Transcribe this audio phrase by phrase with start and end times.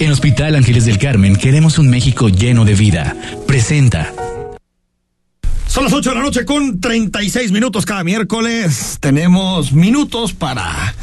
[0.00, 3.14] En Hospital Ángeles del Carmen queremos un México lleno de vida.
[3.46, 4.14] Presenta.
[5.66, 8.96] Son las 8 de la noche con 36 minutos cada miércoles.
[8.98, 10.94] Tenemos minutos para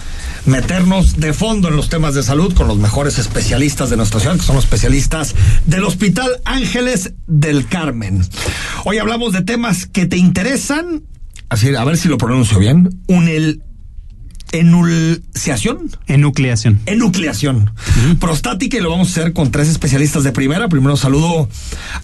[0.47, 4.35] meternos de fondo en los temas de salud con los mejores especialistas de nuestra ciudad,
[4.35, 5.35] que son los especialistas
[5.67, 8.25] del Hospital Ángeles del Carmen.
[8.83, 11.03] Hoy hablamos de temas que te interesan,
[11.49, 13.61] así a ver si lo pronuncio bien, un el
[14.51, 15.89] enunciación.
[16.07, 16.79] Enucleación.
[16.85, 17.71] Enucleación.
[18.19, 20.67] Prostática y lo vamos a hacer con tres especialistas de primera.
[20.69, 21.49] Primero saludo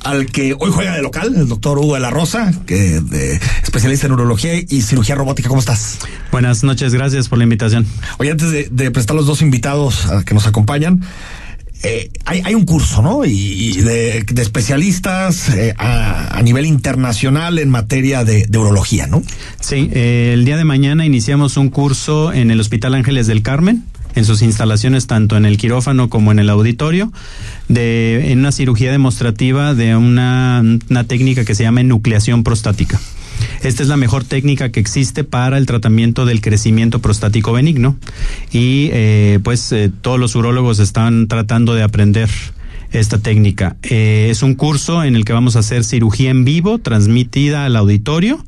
[0.04, 4.08] al que hoy juega de local, el doctor Hugo de la Rosa, que es especialista
[4.08, 5.50] en urología y cirugía robótica.
[5.50, 6.00] ¿Cómo estás?
[6.32, 7.86] Buenas noches, gracias por la invitación.
[8.18, 11.02] Oye, antes de, de prestar los dos invitados a que nos acompañan,
[11.84, 13.26] eh, hay, hay, un curso, ¿no?
[13.26, 19.22] Y, de, especialistas eh, a, nivel internacional en materia de, de urología, ¿no?
[19.60, 23.84] Sí, eh, el día de mañana iniciamos un curso en el Hospital Ángeles del Carmen
[24.16, 27.12] en sus instalaciones tanto en el quirófano como en el auditorio
[27.68, 33.00] de en una cirugía demostrativa de una, una técnica que se llama nucleación prostática.
[33.62, 37.98] Esta es la mejor técnica que existe para el tratamiento del crecimiento prostático benigno
[38.52, 42.30] y eh, pues eh, todos los urólogos están tratando de aprender
[42.92, 43.76] esta técnica.
[43.84, 47.76] Eh, es un curso en el que vamos a hacer cirugía en vivo transmitida al
[47.76, 48.44] auditorio,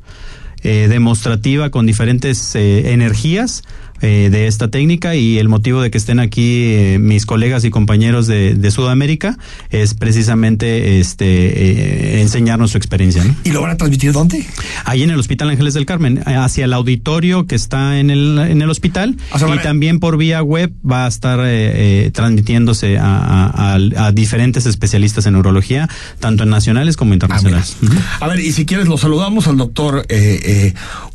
[0.65, 3.63] demostrativa con diferentes energías
[4.01, 7.69] eh, de esta técnica y el motivo de que estén aquí eh, mis colegas y
[7.69, 9.37] compañeros de, de Sudamérica
[9.69, 13.23] es precisamente este eh, enseñarnos su experiencia.
[13.23, 13.33] ¿no?
[13.45, 14.45] ¿Y lo van a transmitir dónde?
[14.83, 18.61] Ahí en el Hospital Ángeles del Carmen, hacia el auditorio que está en el, en
[18.61, 23.45] el hospital o sea, y también por vía web va a estar eh, transmitiéndose a,
[23.45, 25.87] a, a, diferentes especialistas en urología,
[26.19, 27.77] tanto en nacionales como internacionales.
[27.81, 27.99] Uh -huh.
[28.19, 30.05] A ver, y si quieres lo saludamos al doctor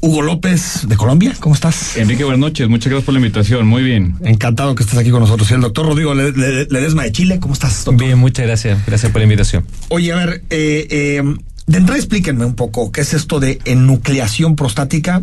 [0.00, 1.34] Hugo López de Colombia.
[1.40, 1.96] ¿Cómo estás?
[1.96, 4.14] Enrique, buenas noches muchas gracias por la invitación, muy bien.
[4.22, 5.50] Encantado que estés aquí con nosotros.
[5.50, 8.06] Y el doctor Rodrigo Ledesma de Chile, ¿cómo estás, doctor?
[8.06, 9.64] Bien, muchas gracias, gracias por la invitación.
[9.88, 11.22] Oye, a ver, eh, eh,
[11.66, 15.22] de entrada explíquenme un poco qué es esto de enucleación prostática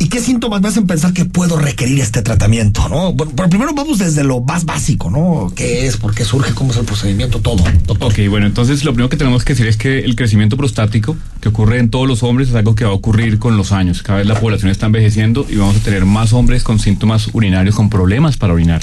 [0.00, 3.12] y qué síntomas me hacen pensar que puedo requerir este tratamiento, ¿no?
[3.12, 5.52] Bueno, pero primero vamos desde lo más básico, ¿no?
[5.54, 5.98] ¿Qué es?
[5.98, 6.54] ¿Por qué surge?
[6.54, 7.40] ¿Cómo es el procedimiento?
[7.40, 8.10] Todo, doctor.
[8.10, 11.50] Ok, bueno, entonces lo primero que tenemos que decir es que el crecimiento prostático que
[11.50, 14.02] ocurre en todos los hombres es algo que va a ocurrir con los años.
[14.02, 17.74] Cada vez la población está envejeciendo y vamos a tener más hombres con síntomas urinarios,
[17.74, 18.80] con problemas para orinar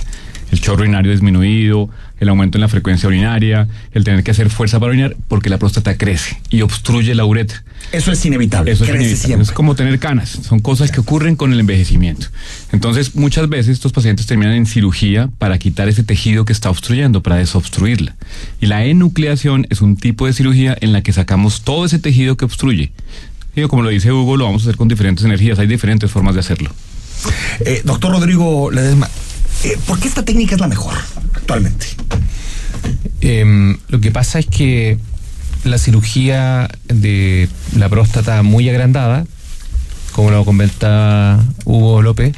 [0.57, 4.79] el chorro urinario disminuido, el aumento en la frecuencia urinaria, el tener que hacer fuerza
[4.79, 7.63] para orinar, porque la próstata crece y obstruye la uretra.
[7.91, 8.71] Eso es inevitable.
[8.71, 9.17] Eso es inevitable.
[9.17, 9.43] Siempre.
[9.43, 10.29] Es como tener canas.
[10.29, 12.27] Son cosas que ocurren con el envejecimiento.
[12.71, 17.21] Entonces, muchas veces estos pacientes terminan en cirugía para quitar ese tejido que está obstruyendo,
[17.21, 18.15] para desobstruirla.
[18.59, 22.35] Y la enucleación es un tipo de cirugía en la que sacamos todo ese tejido
[22.35, 22.91] que obstruye.
[23.55, 25.59] Y como lo dice Hugo, lo vamos a hacer con diferentes energías.
[25.59, 26.71] Hay diferentes formas de hacerlo.
[27.61, 29.09] Eh, doctor Rodrigo Ledesma,
[29.63, 30.93] eh, ¿Por qué esta técnica es la mejor
[31.33, 31.85] actualmente?
[33.21, 34.97] Eh, lo que pasa es que
[35.63, 39.25] la cirugía de la próstata muy agrandada,
[40.11, 42.35] como lo comentaba Hugo López,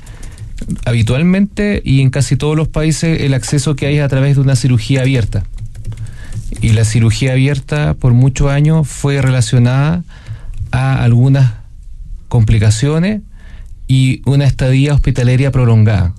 [0.86, 4.42] habitualmente y en casi todos los países el acceso que hay es a través de
[4.42, 5.44] una cirugía abierta.
[6.62, 10.04] Y la cirugía abierta por muchos años fue relacionada
[10.72, 11.54] a algunas
[12.28, 13.22] complicaciones
[13.88, 16.14] y una estadía hospitalaria prolongada.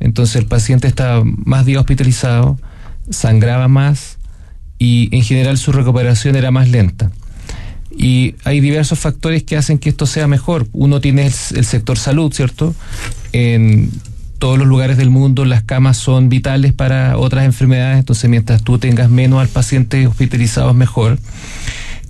[0.00, 2.58] Entonces el paciente estaba más días hospitalizado,
[3.10, 4.18] sangraba más
[4.78, 7.10] y en general su recuperación era más lenta.
[7.90, 10.66] Y hay diversos factores que hacen que esto sea mejor.
[10.72, 12.74] Uno tiene el, el sector salud, ¿cierto?
[13.32, 13.90] En
[14.38, 18.78] todos los lugares del mundo las camas son vitales para otras enfermedades, entonces mientras tú
[18.78, 21.18] tengas menos al paciente hospitalizado es mejor.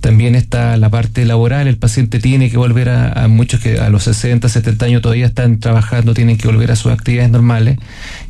[0.07, 3.89] También está la parte laboral, el paciente tiene que volver a, a, muchos que a
[3.89, 7.77] los 60, 70 años todavía están trabajando, tienen que volver a sus actividades normales.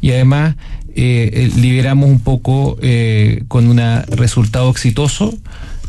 [0.02, 0.56] Y además
[0.96, 5.38] eh, liberamos un poco eh, con un resultado exitoso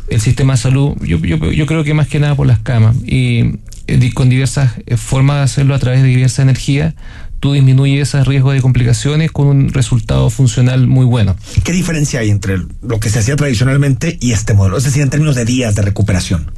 [0.09, 2.95] el sistema de salud, yo, yo, yo, creo que más que nada por las camas.
[3.03, 3.55] Y
[3.87, 6.93] eh, con diversas formas de hacerlo a través de diversas energías
[7.39, 11.35] tú disminuyes ese riesgo de complicaciones con un resultado funcional muy bueno.
[11.63, 14.77] ¿Qué diferencia hay entre lo que se hacía tradicionalmente y este modelo?
[14.77, 16.51] Es decir, en términos de días de recuperación.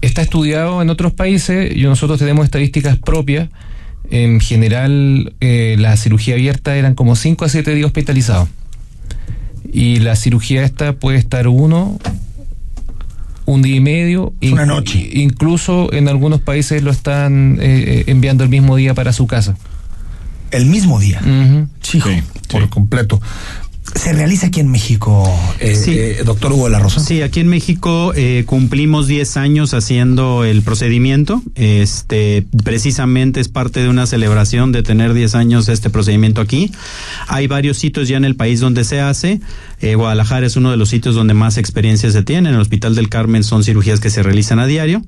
[0.00, 3.48] Está estudiado en otros países y nosotros tenemos estadísticas propias.
[4.10, 8.48] En general, eh, la cirugía abierta eran como 5 a 7 días hospitalizados.
[9.72, 11.98] Y la cirugía esta puede estar uno,
[13.46, 14.34] un día y medio.
[14.42, 15.08] Una noche.
[15.12, 19.56] Incluso en algunos países lo están eh, enviando el mismo día para su casa
[20.52, 21.20] el mismo día.
[21.24, 21.66] Uh -huh.
[21.80, 22.68] Chico, sí, por sí.
[22.68, 23.20] completo.
[23.96, 25.28] se realiza aquí en México,
[25.58, 25.90] eh, Sí.
[25.98, 27.00] eh, doctor Hugo de la Rosa.
[27.00, 31.42] Sí, aquí en México eh, cumplimos 10 años haciendo el procedimiento.
[31.56, 36.70] Este, precisamente es parte de una celebración de tener 10 años este procedimiento aquí.
[37.26, 39.40] Hay varios sitios ya en el país donde se hace.
[39.80, 42.48] Eh, Guadalajara es uno de los sitios donde más experiencia se tiene.
[42.48, 45.02] En el Hospital del Carmen son cirugías que se realizan a diario.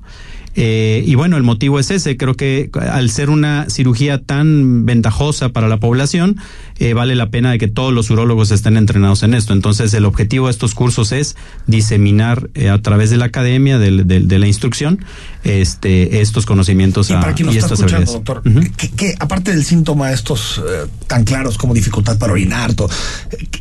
[0.55, 2.15] Eh, y bueno, el motivo es ese.
[2.17, 6.37] Creo que al ser una cirugía tan ventajosa para la población,
[6.79, 9.51] eh, vale la pena de que todos los urólogos estén entrenados en esto.
[9.53, 11.35] Entonces, el objetivo de estos cursos es
[11.67, 15.03] diseminar eh, a través de la academia, del- del- de, la instrucción,
[15.43, 18.43] este, estos conocimientos Y a- para quien nos y está estas escuchando, habilidades.
[18.43, 18.73] doctor, Ujú.
[18.77, 22.89] ¿qué- qué- aparte del síntoma estos eh, tan claros como dificultad para orinar, todo,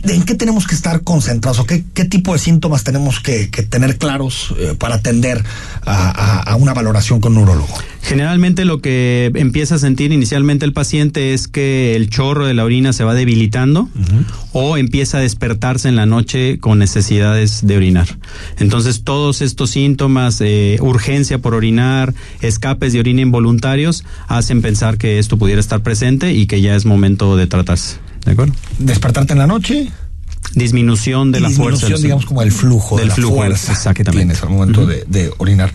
[0.05, 3.62] ¿en qué tenemos que estar concentrados o qué, qué tipo de síntomas tenemos que, que
[3.64, 5.43] tener claros para atender
[5.85, 6.84] a, a- a una valoración
[7.21, 7.45] con un?
[8.03, 12.65] Generalmente lo que empieza a sentir inicialmente el paciente es que el chorro de la
[12.65, 13.89] orina se va debilitando
[14.53, 18.07] o empieza a despertarse en la noche con necesidades de orinar.
[18.59, 25.19] Entonces todos estos síntomas, eh, urgencia por orinar, escapes de orina involuntarios, hacen pensar que
[25.19, 27.97] esto pudiera estar presente y que ya es momento de tratarse.
[28.25, 28.55] ¿De acuerdo?
[28.79, 29.91] Despertarte en la noche.
[30.55, 31.73] Disminución de y la fuerza.
[31.87, 34.19] disminución, digamos, como el flujo Del de la flujo, fuerza que exactamente.
[34.19, 35.73] tienes al momento de, de orinar.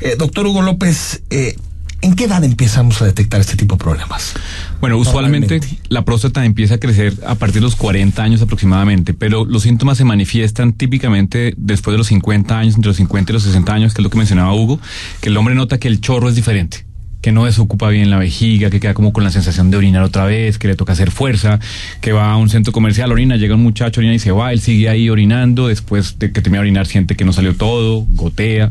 [0.00, 1.56] Eh, doctor Hugo López, eh,
[2.00, 4.32] ¿en qué edad empezamos a detectar este tipo de problemas?
[4.80, 9.44] Bueno, usualmente la próstata empieza a crecer a partir de los 40 años aproximadamente, pero
[9.44, 13.42] los síntomas se manifiestan típicamente después de los 50 años, entre los 50 y los
[13.44, 14.80] 60 años, que es lo que mencionaba Hugo,
[15.20, 16.84] que el hombre nota que el chorro es diferente
[17.22, 20.24] que no desocupa bien la vejiga, que queda como con la sensación de orinar otra
[20.26, 21.58] vez, que le toca hacer fuerza,
[22.00, 24.60] que va a un centro comercial, orina, llega un muchacho, orina y se va, él
[24.60, 28.70] sigue ahí orinando, después de que termina de orinar siente que no salió todo, gotea.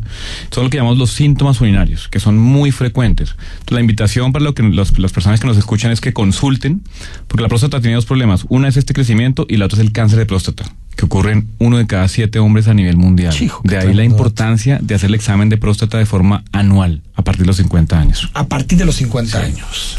[0.51, 3.29] Son lo que llamamos los síntomas urinarios, que son muy frecuentes.
[3.31, 6.81] Entonces, la invitación para lo que los- las personas que nos escuchan es que consulten,
[7.27, 8.45] porque la próstata tiene dos problemas.
[8.49, 10.65] Una es este crecimiento y la otra es el cáncer de próstata,
[10.97, 13.31] que ocurre en uno de cada siete hombres a nivel mundial.
[13.63, 17.43] De ahí la importancia de hacer el examen de próstata de forma anual, a partir
[17.43, 18.29] de los 50 años.
[18.33, 19.97] A partir de los 50 años.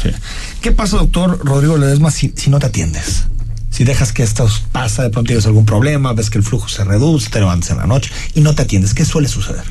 [0.61, 3.25] ¿Qué pasa, doctor Rodrigo Ledesma, si, si no te atiendes?
[3.69, 6.83] Si dejas que esto pasa, de pronto tienes algún problema, ves que el flujo se
[6.83, 9.63] reduce, te levantas en la noche y no te atiendes, ¿qué suele suceder?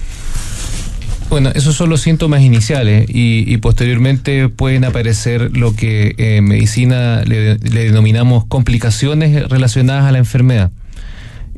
[1.31, 7.23] Bueno, esos son los síntomas iniciales y, y posteriormente pueden aparecer lo que en medicina
[7.25, 10.73] le, le denominamos complicaciones relacionadas a la enfermedad.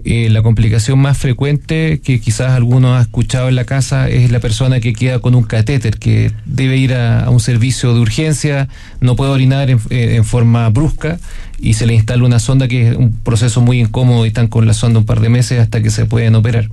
[0.07, 4.39] Eh, la complicación más frecuente que quizás alguno ha escuchado en la casa es la
[4.39, 8.69] persona que queda con un catéter, que debe ir a, un servicio de urgencia,
[9.01, 11.19] no puede orinar en, eh, en forma brusca
[11.59, 14.67] y se le instala una sonda que es un proceso muy incómodo y están con
[14.67, 16.69] la sonda un par de meses hasta que se pueden operar.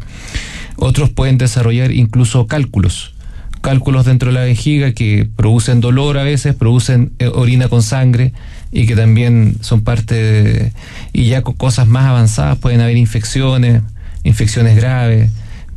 [0.75, 3.13] Otros pueden desarrollar incluso cálculos,
[3.61, 8.33] cálculos dentro de la vejiga que producen dolor a veces, producen eh, orina con sangre
[8.71, 10.71] y que también son parte de,
[11.13, 13.81] y ya con cosas más avanzadas pueden haber infecciones,
[14.23, 15.29] infecciones graves,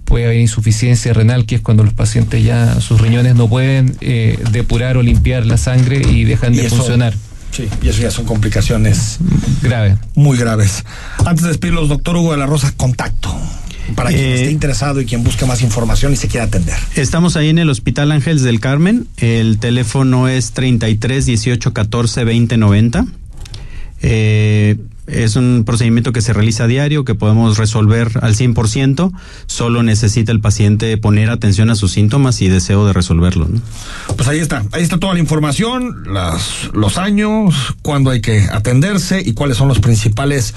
[0.05, 4.39] puede haber insuficiencia renal, que es cuando los pacientes ya sus riñones no pueden eh,
[4.53, 7.15] depurar o limpiar la sangre y dejan Y de eso- funcionar.
[7.51, 9.19] Sí, y eso ya son complicaciones
[9.63, 9.97] Grave.
[10.17, 10.85] muy graves.
[11.25, 13.33] Antes de despedirlos, doctor Hugo de la Rosa, contacto.
[13.95, 16.77] Para quien Eh, esté interesado y quien busque más información y se quiera atender.
[16.97, 19.07] Estamos ahí en el Hospital Ángeles del Carmen.
[19.19, 23.07] El teléfono es 33 18 14 20 90.
[24.07, 24.77] Eh,
[25.07, 29.13] es un procedimiento que se realiza a diario, que podemos resolver al 100%.
[29.47, 33.49] Solo necesita el paciente poner atención a sus síntomas y deseo de resolverlo.
[33.49, 33.61] ¿no?
[34.17, 39.21] Pues ahí está, ahí está toda la información, las, los años, cuándo hay que atenderse
[39.25, 40.55] y cuáles son los principales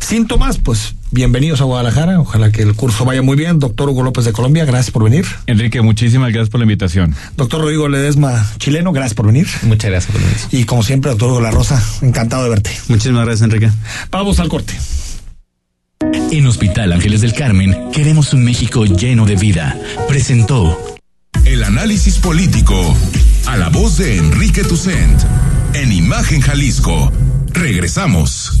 [0.00, 0.58] síntomas.
[0.58, 3.60] Pues bienvenidos a Guadalajara, ojalá que el curso vaya muy bien.
[3.60, 5.24] Doctor Hugo López de Colombia, gracias por venir.
[5.46, 7.14] Enrique, muchísimas gracias por la invitación.
[7.36, 9.46] Doctor Rodrigo Ledesma, chileno, gracias por venir.
[9.62, 10.60] Muchas gracias por invitación.
[10.60, 12.70] Y como siempre, doctor Hugo La Rosa, encantado de verte.
[12.88, 13.70] Muchísimas gracias, Enrique.
[14.10, 14.74] Vamos al corte.
[16.32, 19.78] En Hospital Ángeles del Carmen queremos un México lleno de vida.
[20.08, 20.96] Presentó
[21.44, 22.74] El análisis político.
[23.46, 25.22] A la voz de Enrique Tucent.
[25.74, 27.12] En Imagen Jalisco.
[27.52, 28.60] Regresamos.